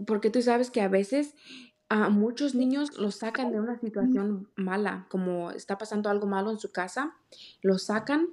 [0.05, 1.35] porque tú sabes que a veces
[1.91, 6.57] a muchos niños los sacan de una situación mala, como está pasando algo malo en
[6.57, 7.17] su casa,
[7.61, 8.29] los sacan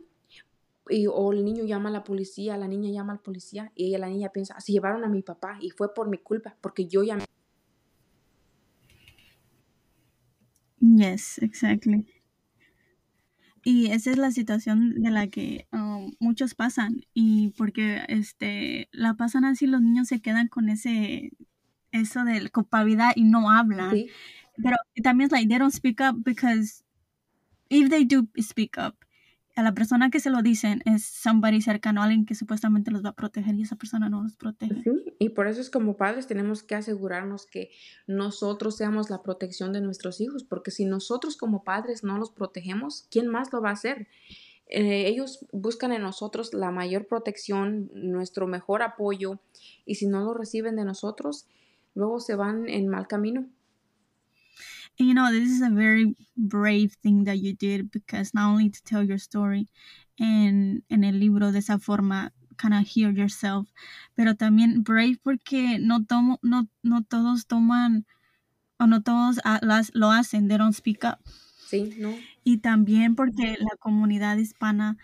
[0.88, 3.98] y, o el niño llama a la policía, la niña llama al policía y ella,
[3.98, 7.02] la niña piensa, así llevaron a mi papá y fue por mi culpa, porque yo
[7.02, 7.24] llamé.
[10.80, 12.06] Yes, exactly.
[13.64, 19.14] Y esa es la situación de la que um, muchos pasan y porque este la
[19.14, 21.32] pasan así los niños se quedan con ese
[21.92, 23.92] eso de culpabilidad y no hablan.
[23.92, 24.08] Sí.
[24.62, 26.82] Pero también es like, they don't speak up because
[27.68, 28.96] if they do speak up,
[29.58, 33.08] a la persona que se lo dicen es somebody cercano, alguien que supuestamente los va
[33.08, 34.82] a proteger y esa persona no los protege.
[34.84, 37.70] Sí, y por eso es como padres tenemos que asegurarnos que
[38.06, 43.08] nosotros seamos la protección de nuestros hijos, porque si nosotros como padres no los protegemos,
[43.10, 44.06] ¿quién más lo va a hacer?
[44.68, 49.40] Eh, ellos buscan en nosotros la mayor protección, nuestro mejor apoyo,
[49.84, 51.48] y si no lo reciben de nosotros,
[51.94, 53.48] luego se van en mal camino.
[54.98, 58.82] you know, this is a very brave thing that you did because not only to
[58.82, 59.68] tell your story
[60.18, 63.68] en, en el libro de esa forma, kind of hear yourself,
[64.16, 68.04] pero también brave porque no, tomo, no, no todos toman
[68.80, 71.18] o no todos las, lo hacen, they don't speak up.
[71.68, 72.14] Sí, no.
[72.42, 74.96] Y también porque la comunidad hispana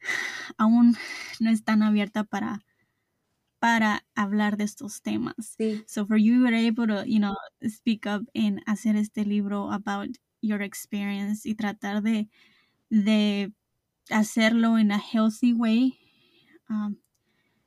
[0.58, 0.96] aún
[1.38, 2.64] no es tan abierta para
[3.58, 5.56] para hablar de estos temas.
[5.58, 5.82] Sí.
[5.86, 7.34] So for you were able to, you know,
[7.68, 10.08] speak up and hacer este libro about
[10.42, 12.28] your experience y tratar de,
[12.90, 13.52] de
[14.10, 15.98] hacerlo in a healthy way.
[16.68, 16.98] Um,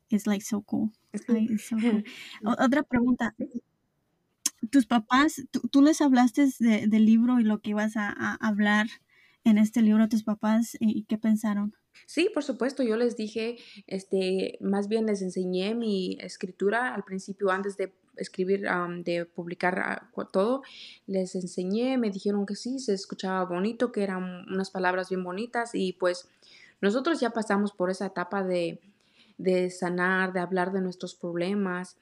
[0.10, 0.92] it's like so cool.
[1.16, 2.04] so cool.
[2.46, 3.36] Otra pregunta.
[4.72, 8.88] ¿Tus papás, tú, les hablaste de, del libro y lo que ibas a, a hablar
[9.46, 11.74] en este libro a tus papás y qué pensaron?
[12.06, 13.58] Sí, por supuesto, yo les dije,
[13.88, 18.68] este, más bien les enseñé mi escritura al principio antes de escribir,
[19.04, 20.64] de publicar ah, todo,
[21.08, 25.72] les enseñé, me dijeron que sí, se escuchaba bonito, que eran unas palabras bien bonitas
[25.74, 26.28] y pues
[26.82, 28.80] nosotros ya pasamos por esa etapa de,
[29.38, 31.98] de sanar, de hablar de nuestros problemas.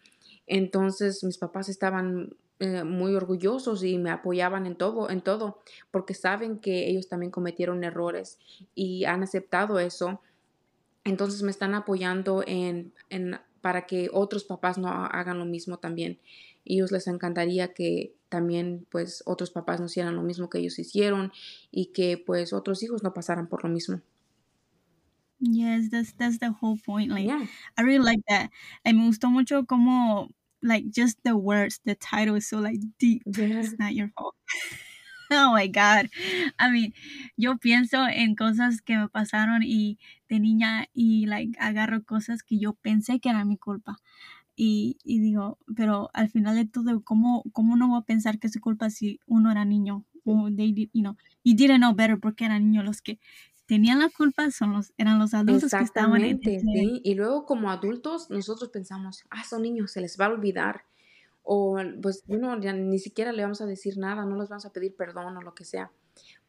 [0.46, 6.14] Entonces mis papás estaban eh, muy orgullosos y me apoyaban en todo, en todo, porque
[6.14, 8.40] saben que ellos también cometieron errores
[8.76, 10.22] y han aceptado eso.
[11.04, 16.20] Entonces me están apoyando en, en para que otros papás no hagan lo mismo también.
[16.64, 20.80] Y ellos les encantaría que también pues otros papás no hicieran lo mismo que ellos
[20.80, 21.32] hicieron
[21.72, 24.02] y que pues otros hijos no pasaran por lo mismo.
[25.40, 27.12] Yes, that's that's the whole point.
[27.12, 27.30] Like
[27.78, 28.50] I really like that.
[28.84, 33.24] Y me gustó mucho como like just the words, the title is so like deep.
[33.26, 34.36] It's not your fault.
[35.32, 36.10] oh my God.
[36.60, 36.94] I mean,
[37.38, 39.98] yo pienso en cosas que me pasaron y
[40.30, 43.98] de niña y like agarro cosas que yo pensé que era mi culpa.
[44.56, 48.48] Y, y digo, pero al final de todo, ¿cómo, ¿cómo no voy a pensar que
[48.48, 50.06] es su culpa si uno era niño?
[50.26, 53.20] O they, you know, you didn't know better porque eran niños los que
[53.68, 57.02] tenían la culpa son los, eran los adultos que estaban en sí.
[57.04, 60.86] Y luego como adultos nosotros pensamos, ah, son niños, se les va a olvidar.
[61.44, 64.74] O pues bueno, ya ni siquiera le vamos a decir nada, no les vamos a
[64.74, 65.92] pedir perdón o lo que sea.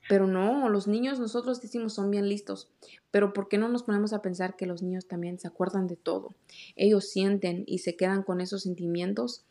[0.09, 2.71] Pero no, los niños nosotros decimos son bien listos.
[3.11, 5.97] Pero ¿por qué no nos ponemos a pensar que los niños también se acuerdan de
[5.97, 6.35] todo?
[6.77, 9.45] Ellos sienten y se quedan con esos sentimientos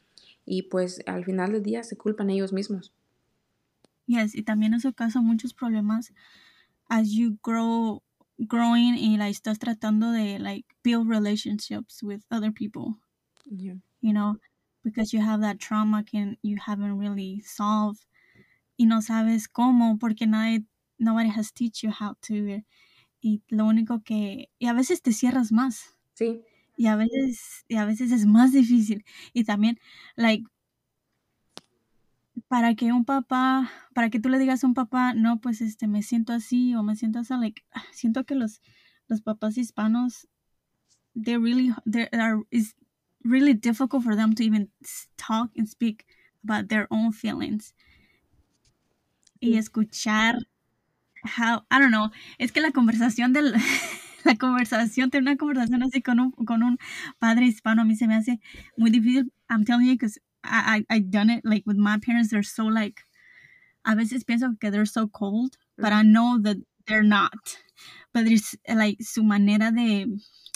[0.45, 2.93] y pues al final del día se culpan ellos mismos.
[4.08, 6.13] Yes, y también eso causa muchos problemas
[6.89, 8.02] as you grow
[8.47, 12.95] growing y like estás tratando de like build relationships with other people.
[13.45, 13.76] Yeah.
[14.02, 14.36] You know,
[14.84, 18.06] because you have that trauma que you haven't really solved
[18.78, 20.65] y no sabes cómo porque nadie
[21.00, 22.62] nobody has teach you how to
[23.21, 25.97] y lo único que y a veces te cierras más.
[26.13, 26.43] Sí.
[26.78, 29.80] Y a veces y a veces es más difícil y también
[30.15, 30.45] like
[32.47, 35.88] para que un papá, para que tú le digas a un papá, no, pues este,
[35.88, 38.62] me siento así o me siento así, like, siento que los,
[39.08, 40.28] los papás hispanos,
[41.15, 42.76] they really, they are, it's
[43.23, 44.69] really difficult for them to even
[45.17, 46.06] talk and speak
[46.43, 47.73] about their own feelings.
[49.39, 50.36] Y escuchar
[51.23, 53.54] how, I don't know, es que la conversación del,
[54.23, 56.78] la conversación, tener una conversación así con un, con un
[57.19, 58.39] padre hispano a mí se me hace
[58.78, 59.32] muy difícil.
[59.50, 60.19] I'm telling you, because
[60.50, 63.02] I, I, I done it like with my parents, they're so like,
[63.86, 66.08] a veces pienso que they're so cold, but I mm.
[66.08, 66.58] know that
[66.88, 67.58] they're not.
[68.14, 70.08] But it's like su manera de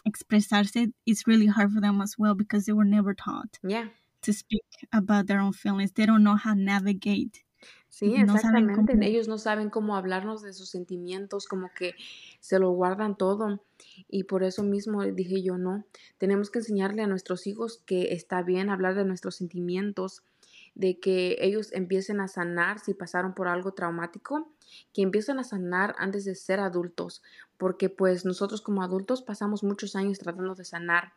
[0.08, 3.88] expresarse is really hard for them as well because they were never taught Yeah.
[4.24, 5.92] to speak about their own feelings.
[5.92, 7.44] They don't know how to navigate.
[7.92, 8.94] Sí, No exactamente.
[8.94, 11.94] cómo- Ellos no saben cómo hablarnos de sus sentimientos, como que
[12.40, 13.62] se lo guardan todo.
[14.08, 15.84] Y por eso mismo dije yo, no,
[16.18, 20.24] tenemos que enseñarle a nuestros hijos que está bien hablar de nuestros sentimientos,
[20.74, 24.50] de que ellos empiecen a sanar si pasaron por algo traumático,
[24.94, 27.22] que empiecen a sanar antes de ser adultos,
[27.58, 31.12] porque pues nosotros como adultos pasamos muchos años tratando de sanar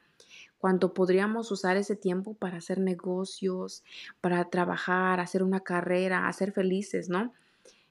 [0.64, 3.84] cuando podríamos usar ese tiempo para hacer negocios,
[4.22, 7.34] para trabajar, hacer una carrera, hacer felices, ¿no?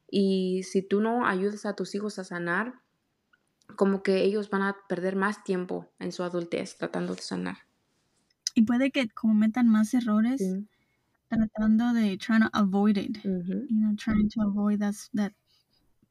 [0.10, 2.82] Y si tú no ayudas a tus hijos a sanar,
[3.76, 7.58] como que ellos van a perder más tiempo en su adultez tratando de sanar.
[8.56, 10.68] Y puede que cometan más errores Sí.
[11.30, 13.18] tratando de trying to avoid it.
[13.70, 15.34] You know, trying to avoid that, that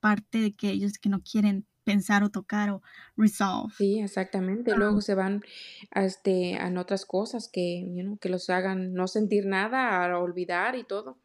[0.00, 2.82] parte de que ellos que no quieren pensar o tocar o
[3.16, 3.72] resolve.
[3.76, 4.76] Sí, exactamente.
[4.76, 5.42] Luego se van
[5.90, 10.18] a, este, a otras cosas que, you know, que los hagan no sentir nada, a
[10.18, 11.18] olvidar y todo.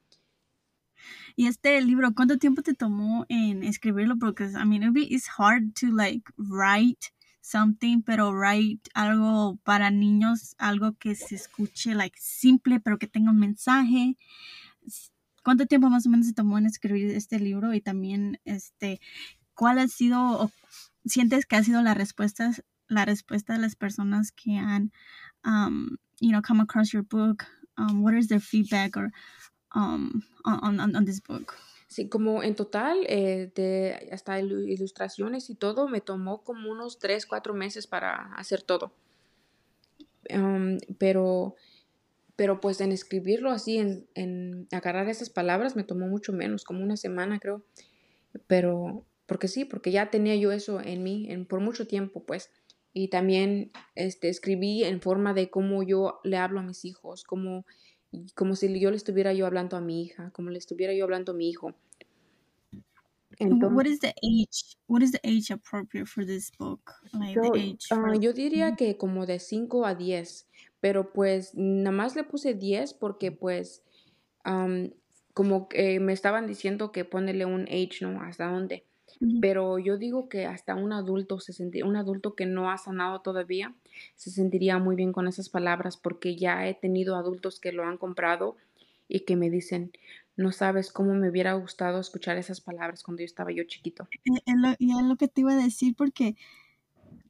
[1.35, 4.17] Y este libro, ¿cuánto tiempo te tomó en escribirlo?
[4.17, 9.91] Porque, I mean, it be, it's hard to like write something, pero write algo para
[9.91, 14.17] niños, algo que se escuche like simple, pero que tenga un mensaje.
[15.43, 17.73] ¿Cuánto tiempo más o menos se tomó en escribir este libro?
[17.73, 18.99] Y también, este,
[19.57, 20.51] ¿cuál ha sido, o
[21.05, 22.51] sientes que ha sido la respuesta,
[22.87, 24.91] la respuesta de las personas que han,
[25.43, 27.43] um, you know, come across your book?
[27.77, 29.11] Um, what is their feedback or
[29.75, 31.53] um, on, on, on this book?
[31.89, 36.99] Sí, como en total, eh, de hasta ilu- ilustraciones y todo, me tomó como unos
[36.99, 38.93] 3, 4 meses para hacer todo.
[40.33, 41.55] Um, pero,
[42.35, 46.83] pero pues en escribirlo así, en, en agarrar esas palabras, me tomó mucho menos, como
[46.83, 47.63] una semana creo.
[48.47, 52.49] Pero, porque sí, porque ya tenía yo eso en mí en, por mucho tiempo, pues.
[52.93, 57.65] Y también este, escribí en forma de cómo yo le hablo a mis hijos, como,
[58.33, 61.33] como si yo le estuviera yo hablando a mi hija, como le estuviera yo hablando
[61.33, 61.75] a mi hijo.
[63.39, 64.77] And what Entonces, is the age?
[64.87, 66.95] What is the age appropriate for this book?
[67.13, 70.47] Like yo, the age ah, yo diría que como de 5 a 10,
[70.79, 73.83] pero pues nada más le puse 10 porque pues
[74.43, 74.91] am,
[75.35, 78.21] como que me estaban diciendo que ponerle un age, ¿no?
[78.21, 78.87] ¿Hasta dónde?
[79.41, 83.21] Pero yo digo que hasta un adulto se senti- un adulto que no ha sanado
[83.21, 83.75] todavía
[84.15, 87.97] se sentiría muy bien con esas palabras porque ya he tenido adultos que lo han
[87.97, 88.57] comprado
[89.07, 89.91] y que me dicen,
[90.35, 94.07] no sabes cómo me hubiera gustado escuchar esas palabras cuando yo estaba yo chiquito.
[94.25, 96.35] Eh, es lo- y es lo que te iba a decir porque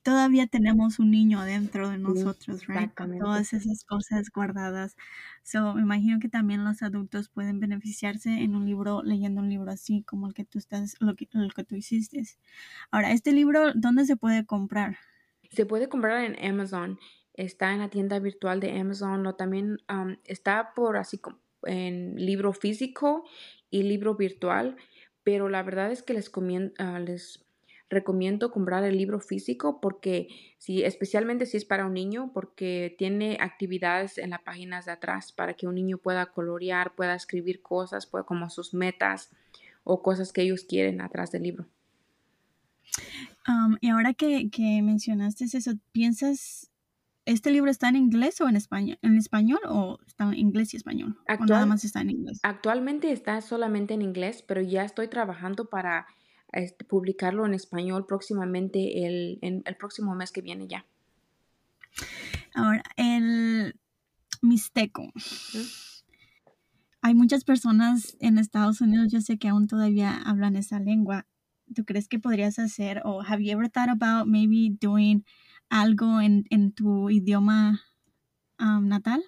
[0.07, 2.93] todavía tenemos un niño adentro de Sí, nosotros, right?
[2.95, 3.17] Con exactamente.
[3.17, 4.95] todas esas cosas guardadas.
[5.43, 9.71] So, me imagino que también los adultos pueden beneficiarse en un libro, leyendo un libro
[9.71, 12.23] así como el que tú estás, lo que, tú hiciste.
[12.91, 14.97] Ahora, este libro, ¿dónde se puede comprar?
[15.51, 16.99] Se puede comprar en Amazon.
[17.33, 19.25] Está en la tienda virtual de Amazon.
[19.27, 23.23] O también am, está por así como en libro físico
[23.69, 24.77] y libro virtual.
[25.23, 27.46] Pero la verdad es que les, comien- ah, les
[27.89, 33.37] recomiendo comprar el libro físico porque si, especialmente si es para un niño, porque tiene
[33.39, 38.05] actividades en las páginas de atrás para que un niño pueda colorear, pueda escribir cosas,
[38.05, 39.31] pueda, como sus metas
[39.83, 41.65] o cosas que ellos quieren atrás del libro.
[43.47, 46.69] Um, y ahora que, que mencionaste eso, ¿piensas,
[47.25, 48.97] este libro está en inglés o en español?
[49.01, 51.17] ¿En español o está en inglés y español?
[51.19, 52.39] ¿O nada Actual- más está en inglés?
[52.43, 56.07] Actualmente está solamente en inglés, pero ya estoy trabajando para
[56.87, 60.85] publicarlo en español próximamente el, en, el próximo mes que viene ya.
[62.53, 63.75] Ahora, el
[64.41, 65.11] mixteco.
[67.01, 71.25] Hay muchas personas en Estados Unidos, yo sé que aún todavía hablan esa lengua.
[71.73, 73.01] tú crees que podrías hacer?
[73.03, 75.25] O have you ever thought about maybe doing
[75.69, 77.81] algo en, en tu idioma
[78.59, 79.23] um, natal?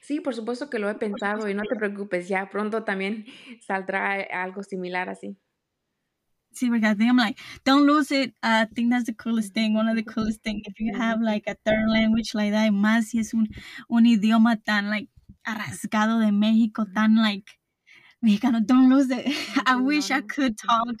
[0.00, 3.26] Sí, por supuesto que lo he pensado y no te preocupes, ya pronto también
[3.60, 5.36] saldrá algo similar así.
[6.60, 8.32] Porque I think I'm like, don't lose it.
[8.42, 9.74] I think that's the coolest thing.
[9.74, 10.62] One of the coolest things.
[10.64, 13.48] If you have like a third language like that, más si es un,
[13.90, 15.08] un idioma tan like
[15.44, 17.58] arrasgado de México, tan like
[18.22, 19.26] mexicano, don't lose it.
[19.66, 20.96] I wish I could talk,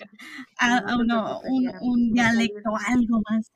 [0.60, 3.50] I, I don't know, un, un dialecto, algo más.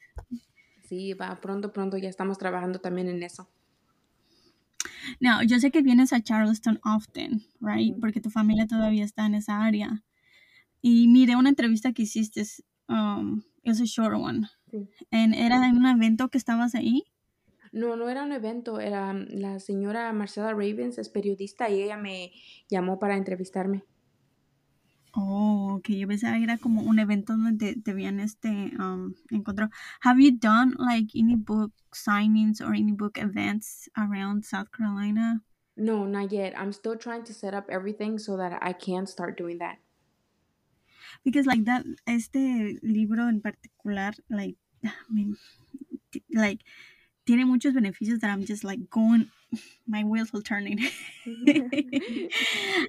[0.88, 3.48] Sí, va, pronto, pronto ya estamos trabajando también en eso.
[5.20, 7.94] Now, yo sé que vienes a Charleston often, right?
[8.00, 10.02] Porque tu familia todavía está en esa área.
[10.82, 12.44] Y miré una entrevista que hiciste,
[12.88, 14.48] um, es a short one.
[14.70, 14.88] Sí.
[15.10, 17.04] And era en un evento que estabas ahí.
[17.72, 22.32] No, no era un evento, era la señora Marcela Ravens, es periodista y ella me
[22.68, 23.84] llamó para entrevistarme.
[25.12, 25.88] Oh, ok.
[25.90, 29.70] Yo pensaba que era como un evento donde te, te habían este, um, encontrado.
[30.02, 35.42] Have you done like any book signings or any book events around South Carolina?
[35.76, 36.54] No, not yet.
[36.56, 39.78] I'm still trying to set up everything so that I can start doing that.
[41.24, 44.56] Because like that, este libro en particular, like,
[45.08, 45.36] me-
[46.30, 46.64] like,
[47.24, 49.30] tiene muchos beneficios that I'm just like going,
[49.86, 50.78] my wheels are turning.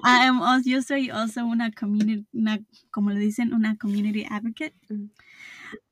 [0.03, 2.59] I am also, yo soy also una community, una,
[2.91, 4.73] como le dicen, una community advocate.
[4.89, 5.09] Mm.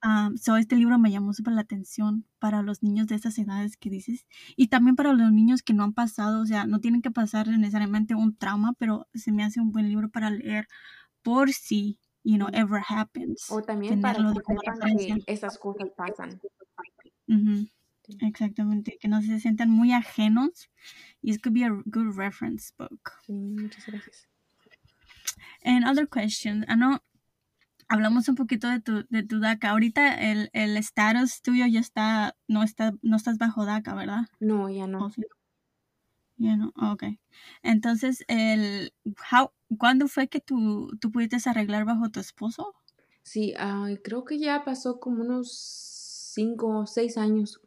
[0.03, 3.77] Um, so este libro me llamó súper la atención para los niños de estas edades
[3.77, 7.01] que dices y también para los niños que no han pasado, o sea, no tienen
[7.01, 10.67] que pasar necesariamente un trauma, pero se me hace un buen libro para leer
[11.21, 13.49] por si, you know, ever happens.
[13.49, 15.15] O también para tenerlo que sepan referencia.
[15.25, 16.39] que esas cosas pasan.
[17.27, 17.71] Sí.
[18.21, 20.69] Exactamente, que no se sientan muy ajenos
[21.21, 23.11] y it could be a good reference book.
[23.25, 24.27] Sí, muchas gracias.
[25.63, 26.99] And other questions, I know,
[27.87, 29.69] hablamos un poquito de tu, de tu DACA.
[29.69, 34.27] Ahorita el, el status tuyo ya está, no está, no estás bajo DACA, ¿verdad?
[34.39, 35.11] No, ya no.
[36.39, 37.03] Ya no, ok.
[37.63, 38.93] Entonces, el,
[39.31, 42.73] how, ¿cuándo fue que tú, tú pudiste arreglar bajo tu esposo?
[43.23, 45.51] Sí, ah, creo que ya pasó como unos
[46.33, 47.61] cinco o seis años.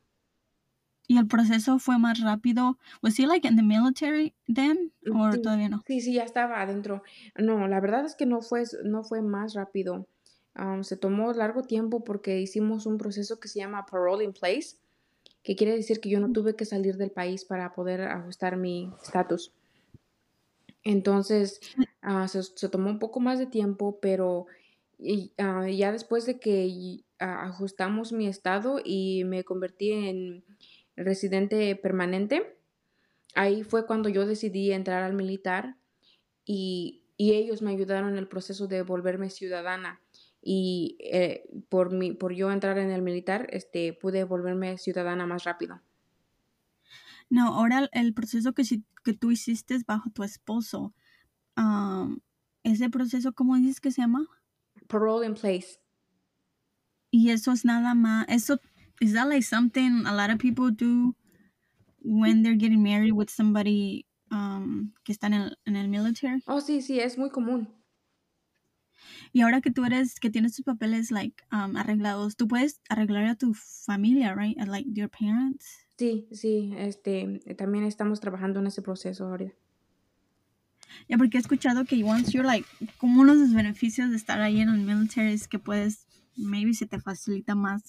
[1.06, 2.76] ¿Y el proceso fue más rápido?
[3.04, 4.92] ¿Was he like in the military then?
[5.12, 5.86] ¿O Sí, todavía no?
[5.86, 7.02] sí, sí, ya estaba adentro.
[7.36, 10.06] No, la verdad es que no fue, no fue más rápido.
[10.54, 14.76] Am, se tomó largo tiempo porque hicimos un proceso que se llama parole in place,
[15.42, 18.92] que quiere decir que yo no tuve que salir del país para poder ajustar mi
[19.02, 19.52] estatus.
[20.84, 21.60] Entonces,
[22.00, 24.46] ah, se, se tomó un poco más de tiempo, pero
[25.02, 30.44] y, ah, ya después de que ah, ajustamos mi estado y me convertí en
[30.96, 32.56] residente permanente,
[33.34, 35.76] ahí fue cuando yo decidí entrar al militar
[36.44, 40.00] y, y ellos me ayudaron en el proceso de volverme ciudadana.
[40.42, 45.44] Y eh, por, mi, por yo entrar en el militar, este, pude volverme ciudadana más
[45.44, 45.80] rápido.
[47.30, 50.92] No, ahora el proceso que, si- que tú hiciste bajo tu esposo,
[51.56, 52.18] um,
[52.64, 54.26] ese proceso, ¿cómo dices que se llama?
[54.88, 55.78] Parole in place.
[57.10, 58.58] Y eso es nada más, eso,
[59.00, 61.14] is that like something a lot of people do
[62.02, 66.42] when they're getting married with somebody um, que está en el, en el military?
[66.46, 67.68] Oh, sí, sí, es muy común.
[69.32, 73.24] Y ahora que tú eres, que tienes tus papeles like um, arreglados, tú puedes arreglar
[73.26, 74.58] a tu familia, right?
[74.58, 75.78] Like your parents.
[75.96, 79.54] Sí, sí, este, también estamos trabajando en ese proceso ahorita.
[81.08, 82.66] Ya porque he escuchado que once you're like,
[82.98, 86.74] como uno de los beneficios de estar ahí en el military es que puedes, maybe
[86.74, 87.82] se te facilita más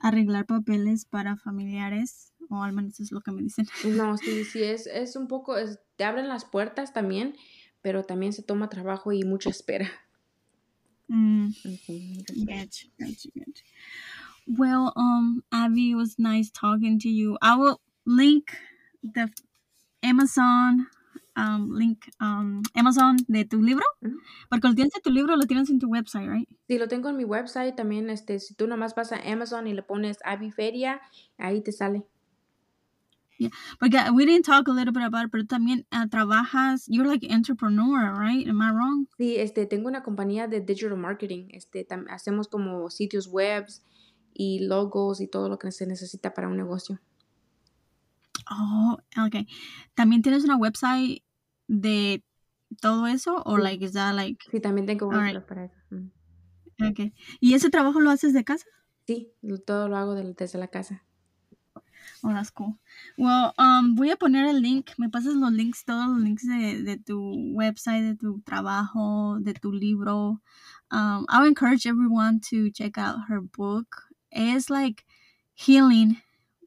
[0.00, 3.66] arreglar papeles para familiares, o al menos es lo que me dicen.
[3.84, 7.36] No, sí, sí, es, es un poco, es- te abren las puertas también,
[7.82, 9.90] pero también se toma trabajo y mucha espera.
[11.08, 12.24] Mm, espera.
[12.46, 13.62] gotcha, gotcha, gotcha.
[14.46, 17.38] Well, um, Abby, it was nice talking to you.
[17.42, 18.56] I will link
[19.02, 19.30] the
[20.02, 20.86] Amazon,
[21.36, 24.16] um, link, um, Amazon de tu libro, Ujú.
[24.50, 26.48] porque lo tienes en tu libro, lo tienes en tu website, right?
[26.68, 29.74] Sí, lo tengo en mi website también, este, si tú nomás vas a Amazon y
[29.74, 31.00] le pones Abby Feria,
[31.38, 32.04] ahí te sale.
[33.80, 37.24] Porque we didn't talk a little bit about it, pero también uh, trabajas, you're like
[37.28, 38.46] entrepreneur, right?
[38.48, 39.06] Am I wrong?
[39.18, 43.82] Sí, este, tengo una compañía de digital marketing, este, hacemos como sitios webs
[44.32, 47.00] y logos y todo lo que se necesita para un negocio.
[48.50, 49.46] Oh, okay.
[49.94, 51.22] ¿También tienes una website
[51.68, 52.22] de
[52.80, 53.42] todo eso?
[53.44, 53.62] O Sí.
[53.62, 55.34] like, is that like, Sí, también tengo Alright.
[55.36, 55.76] website para eso.
[55.90, 56.90] Mm.
[56.90, 57.12] okay.
[57.40, 58.66] ¿Y ese trabajo lo haces de casa?
[59.06, 59.32] Sí,
[59.66, 61.04] todo lo hago desde la casa.
[62.24, 62.76] Oh, that's cool.
[63.18, 64.92] Well, um, voy a poner el link.
[64.98, 69.54] Me pasas los links, todos los links de, de tu website, de tu trabajo, de
[69.54, 70.40] tu libro.
[70.90, 74.02] Um, I would encourage everyone to check out her book.
[74.30, 75.04] It's like
[75.54, 76.18] healing,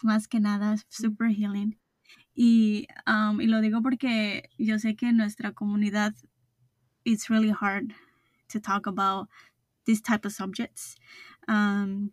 [0.03, 1.75] más que nada, super healing.
[2.37, 6.13] Y, um, y lo digo porque yo sé que en nuestra comunidad
[7.05, 7.93] it's really hard
[8.49, 9.29] to talk about
[9.85, 10.95] these type of subjects.
[11.47, 12.11] Um,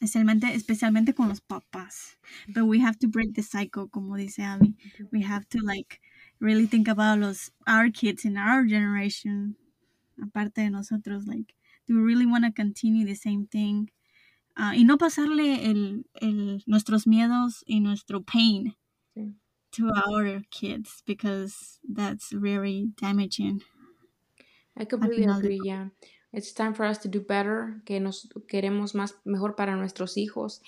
[0.00, 2.16] especialmente, especialmente con los papás.
[2.54, 4.74] But we have to break the cycle, como dice Abby.
[5.12, 6.00] We have to like
[6.40, 9.56] really think about los our kids in our generation,
[10.22, 11.54] aparte de nosotros, like,
[11.86, 13.90] do we really want to continue the same thing?
[14.56, 18.74] Uh, y no pasarle el, el, nuestros miedos y nuestro pain
[19.14, 19.38] Sí.
[19.72, 23.62] to our kids because that's very damaging.
[24.76, 25.88] I completely agree, yeah.
[26.32, 30.60] It's time for us to do better, que nos queremos más mejor para nuestros hijos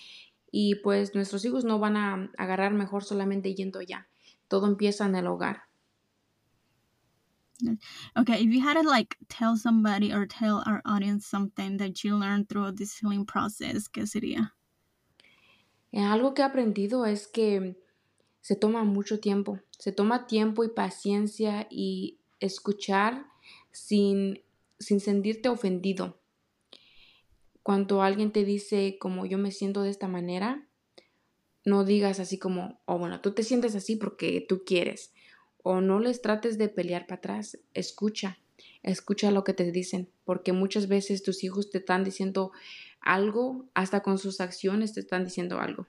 [0.50, 4.08] y pues nuestros hijos no van a agarrar mejor solamente yendo ya.
[4.48, 5.70] Todo empieza en el hogar.
[8.16, 12.16] Okay, if you had to like tell somebody or tell our audience something that you
[12.16, 14.52] learned through this healing process, ¿qué sería?
[15.92, 17.76] Eh, Algo que he aprendido es que
[18.40, 23.26] se toma mucho tiempo, se toma tiempo y paciencia y escuchar
[23.72, 24.40] sin,
[24.81, 26.18] sin sentirte ofendido.
[27.62, 30.66] Cuando alguien te dice como yo me siento de esta manera,
[31.64, 35.12] no digas así como, oh bueno, tú te sientes así porque tú quieres.
[35.62, 38.39] O no les trates de pelear para atrás, escucha,
[38.83, 42.51] escucha lo que te dicen, porque muchas veces tus hijos te están diciendo
[43.01, 45.87] algo, hasta con sus acciones te están diciendo algo.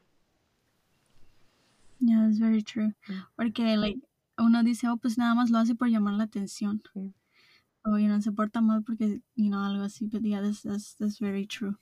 [2.00, 2.94] Yeah, that's very true.
[3.08, 3.22] Mm.
[3.38, 4.02] Porque like
[4.38, 6.82] uno dice, oh, pues nada más lo hace por llamar la atención.
[7.86, 10.10] O, you know, se porta mal porque, you know, algo así.
[10.12, 11.76] But yeah, that's, that's, that's very true.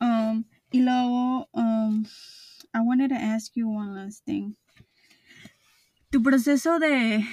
[0.00, 2.06] Um, y luego, um,
[2.74, 4.56] I wanted to ask you one last thing.
[6.10, 7.24] Tu proceso de,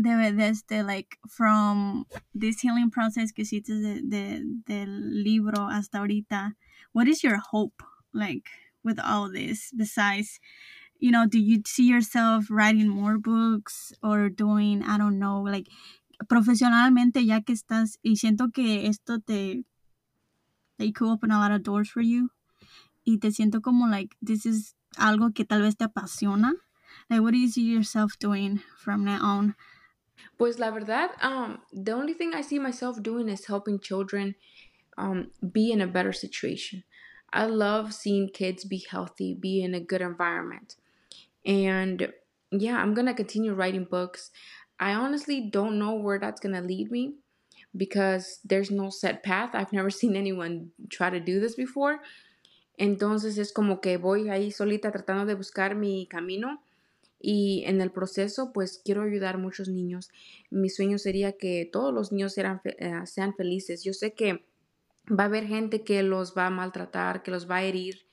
[0.00, 5.98] de, de este, like, from this healing process que hiciste de, de, del libro hasta
[5.98, 6.52] ahorita,
[6.92, 7.82] what is your hope,
[8.14, 8.48] like,
[8.82, 10.40] with all this, besides,
[10.98, 15.68] you know, do you see yourself writing more books or doing, I don't know, like,
[16.28, 19.64] profesionalmente ya que estás, y siento que esto te,
[20.78, 22.30] they could open a lot of doors for you,
[23.04, 26.52] y te siento como, like, this is algo que tal vez te apasiona.
[27.08, 29.54] Like, what do you see yourself doing from now on?
[30.38, 34.34] Pues la verdad, um, the only thing I see myself doing is helping children
[34.98, 36.84] um, be in a better situation.
[37.32, 40.76] I love seeing kids be healthy, be in a good environment.
[41.46, 42.12] And
[42.50, 44.30] yeah, I'm to continue writing books.
[44.80, 47.16] I honestly don't know where that's going to lead me
[47.76, 49.50] because there's no set path.
[49.54, 52.00] I've never seen anyone try to do this before.
[52.78, 56.62] Entonces es como que voy ahí solita tratando de buscar mi camino
[57.20, 60.10] y en el proceso pues quiero ayudar a muchos niños.
[60.50, 63.84] Mi sueño sería que todos los niños fe- eh, sean felices.
[63.84, 64.44] Yo sé que
[65.10, 68.06] va a haber gente que los va a maltratar, que los va a herir,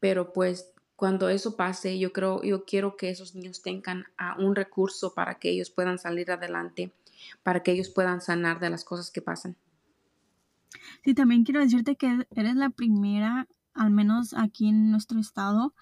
[0.00, 4.56] pero pues cuando eso pase, yo creo, yo quiero que esos niños tengan ah, un
[4.56, 6.92] recurso para que ellos puedan salir adelante,
[7.44, 9.56] para que ellos puedan sanar de las cosas que pasan.
[11.04, 15.72] Sí, también quiero decirte que eres la primera, al menos aquí en nuestro estado,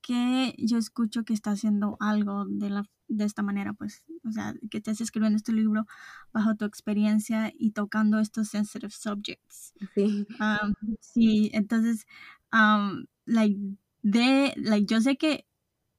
[0.00, 4.54] que yo escucho que está haciendo algo de, la, de esta manera, pues, o sea,
[4.72, 5.86] que estás escribiendo este libro
[6.32, 9.72] bajo tu experiencia y tocando estos sensitive subjects.
[9.94, 12.08] Sí, Um, sí, entonces,
[12.52, 13.56] um, like,
[14.04, 15.46] de, like, yo sé que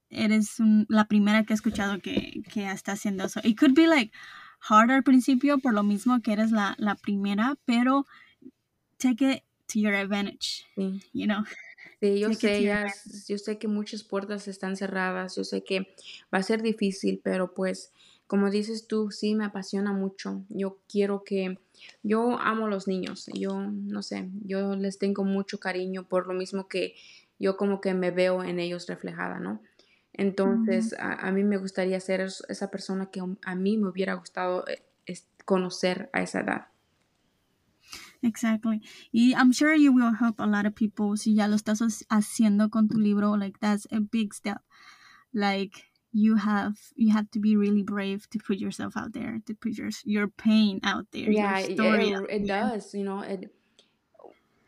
[0.10, 3.42] eres un- la primera que he escuchado que, que está haciendo eso.
[3.44, 4.14] It could be like
[4.70, 8.06] hard al principio por lo mismo que eres la, la primera, pero
[8.98, 11.02] take it to your advantage, sí.
[11.14, 11.44] you know.
[12.00, 12.86] Sí, yo Take sé, ya,
[13.28, 15.96] yo sé que muchas puertas están cerradas, yo sé que
[16.34, 17.92] va a ser difícil, pero pues,
[18.28, 20.44] como dices tú, sí me apasiona mucho.
[20.50, 21.60] Yo quiero que,
[22.04, 26.34] yo amo a los niños, yo no sé, yo les tengo mucho cariño por lo
[26.34, 26.96] mismo que
[27.40, 29.62] yo como que me veo en ellos reflejada, ¿no?
[30.14, 34.14] Entonces, a, a mí me gustaría ser es- esa persona que a mí me hubiera
[34.16, 34.86] gustado eh,
[35.46, 36.68] conocer a esa edad.
[38.22, 38.82] Exactly.
[39.12, 42.18] Y I'm sure you will help a lot of people si ya lo estás ha-
[42.18, 43.36] haciendo con tu libro.
[43.38, 44.62] Like that's a big step.
[45.34, 49.56] Like you have you have to be really brave to put yourself out there, to
[49.56, 52.14] put your your pain out there, Yeah, your it, story.
[52.30, 53.52] it, does, you know, it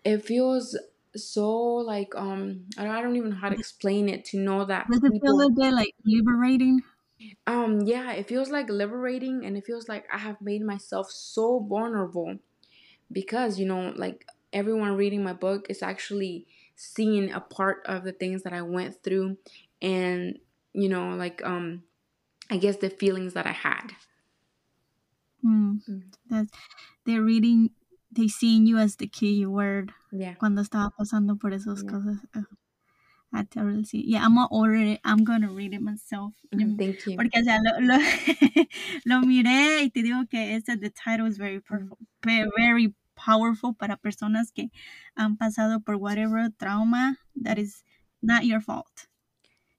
[0.04, 0.78] it feels
[1.18, 4.66] so like um I don't, I don't even know how to explain it to know
[4.66, 6.82] that Does it feel a little bit like liberating?
[7.46, 11.60] um yeah, it feels like liberating and it feels like I have made myself so
[11.60, 12.38] vulnerable
[13.12, 18.14] because you know like everyone reading my book is actually seeing a part of the
[18.14, 19.38] things that I went through
[19.82, 20.40] and
[20.74, 21.84] you know like um
[22.52, 23.92] i guess the feelings that i had
[25.44, 25.82] Mm.
[25.88, 26.12] Mm.
[26.30, 26.48] That
[27.06, 27.72] they're reading,
[28.12, 31.84] they seeing you as the key word yeah cuando estaba pasando por esas Yeah.
[31.84, 32.18] cosas.
[32.36, 32.46] Ugh.
[33.34, 34.04] I totally see.
[34.08, 35.02] Yeah, I'm gonna order it.
[35.04, 36.34] I'm gonna read it myself.
[36.54, 37.98] Mm, thank you Porque, o sea, lo, lo,
[39.06, 41.92] lo miré y te digo que ese, the title is very, Mm.
[42.22, 44.70] perfect, very powerful para personas que
[45.16, 47.84] han pasado por whatever trauma that is
[48.22, 49.08] not your fault.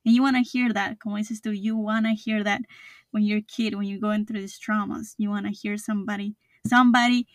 [0.05, 2.63] And you want to hear that, como dices tú, you want to hear that
[3.11, 5.15] when you're a kid, when you're going through these traumas.
[5.19, 7.27] You want to hear somebody, somebody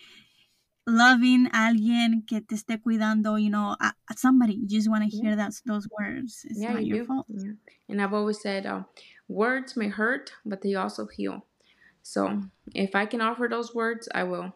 [0.85, 4.55] loving alguien que te esté cuidando, you know, a, a somebody.
[4.55, 6.45] You just want to hear that those words.
[6.49, 7.25] It's yeah not you your do fault.
[7.29, 7.51] yeah.
[7.89, 8.83] and i've always said uh,
[9.27, 11.45] words may hurt but they also heal
[12.01, 12.41] so
[12.73, 14.53] if i can offer those words i will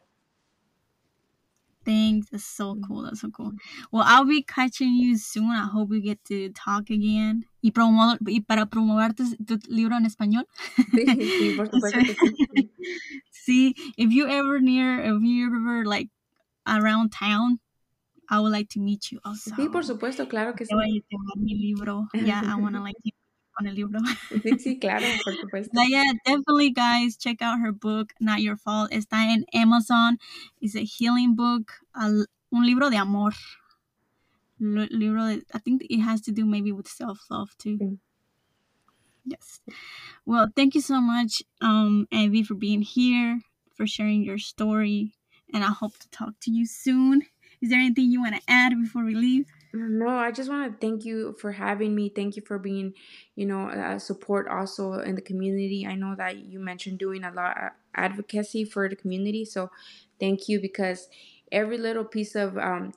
[1.86, 2.28] Thanks.
[2.30, 3.04] That's so cool.
[3.04, 3.54] That's so cool.
[3.94, 5.50] Well, I'll be catching you soon.
[5.52, 7.46] I hope we get to talk again.
[7.64, 10.44] Y, promo y para promover tu, tu libro en español.
[10.76, 12.70] sí, sí, por supuesto sí.
[13.32, 16.10] See, if you ever near, if you ever like
[16.68, 17.60] around town,
[18.30, 19.52] I would like to meet you also.
[19.56, 20.74] Sí, por supuesto, claro que sí.
[20.74, 22.08] voy a llevar mi libro.
[22.14, 22.96] Yeah, I want to like
[23.58, 24.00] con el libro.
[24.44, 25.72] Sí, sí, claro, por supuesto.
[25.74, 28.92] But yeah, definitely, guys, check out her book, Not Your Fault.
[28.92, 30.18] Está en Amazon.
[30.62, 33.34] It's a healing book, a- un libro de amor.
[34.60, 37.78] Li- libro de, I think it has to do maybe with self love too.
[37.78, 37.98] Mm.
[39.26, 39.60] Yes.
[40.26, 43.42] Well, thank you so much, um, Evie, for being here,
[43.76, 45.14] for sharing your story,
[45.54, 47.24] and I hope to talk to you soon.
[47.62, 49.46] Is there anything you want to add before we leave?
[49.74, 52.10] No, I just want to thank you for having me.
[52.10, 52.94] Thank you for being,
[53.36, 55.86] you know, uh, support also in the community.
[55.88, 59.70] I know that you mentioned doing a lot of advocacy for the community, so
[60.20, 61.10] thank you because
[61.52, 62.94] every little piece of um,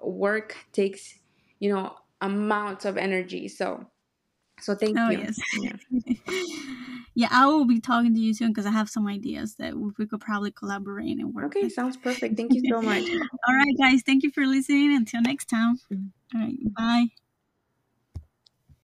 [0.00, 1.18] work takes,
[1.58, 3.48] you know, amounts of energy.
[3.48, 3.86] So,
[4.62, 5.04] so thank you.
[5.04, 5.18] Oh, you.
[5.18, 5.40] yes.
[5.60, 5.76] Yeah.
[7.14, 10.06] yeah, I will be talking to you soon because I have some ideas that we
[10.06, 11.46] could probably collaborate and work.
[11.46, 11.72] Okay, with.
[11.72, 12.36] sounds perfect.
[12.36, 13.08] Thank you so much.
[13.48, 14.02] All right, guys.
[14.04, 14.94] Thank you for listening.
[14.94, 15.78] Until next time.
[15.92, 16.10] Mhm.
[16.34, 16.58] All right.
[16.76, 17.06] Bye.